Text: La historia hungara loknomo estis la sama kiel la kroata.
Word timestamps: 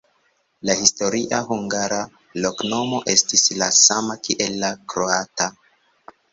La 0.69 0.75
historia 0.79 1.41
hungara 1.49 1.99
loknomo 2.47 3.03
estis 3.15 3.47
la 3.61 3.71
sama 3.83 4.19
kiel 4.25 4.59
la 4.67 4.75
kroata. 4.95 5.53